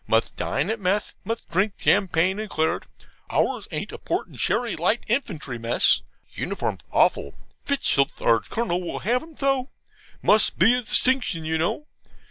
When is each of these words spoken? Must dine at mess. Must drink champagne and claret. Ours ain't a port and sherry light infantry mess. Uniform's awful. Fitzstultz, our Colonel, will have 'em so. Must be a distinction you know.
Must 0.07 0.35
dine 0.35 0.71
at 0.71 0.79
mess. 0.79 1.13
Must 1.23 1.47
drink 1.51 1.73
champagne 1.77 2.39
and 2.39 2.49
claret. 2.49 2.87
Ours 3.29 3.67
ain't 3.69 3.91
a 3.91 3.99
port 3.99 4.25
and 4.25 4.39
sherry 4.39 4.75
light 4.75 5.03
infantry 5.05 5.59
mess. 5.59 6.01
Uniform's 6.33 6.81
awful. 6.91 7.35
Fitzstultz, 7.67 8.19
our 8.19 8.39
Colonel, 8.39 8.81
will 8.81 9.01
have 9.05 9.21
'em 9.21 9.37
so. 9.37 9.69
Must 10.23 10.57
be 10.57 10.73
a 10.73 10.81
distinction 10.81 11.45
you 11.45 11.59
know. 11.59 11.85